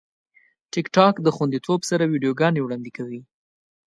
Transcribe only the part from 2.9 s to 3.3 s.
کوي.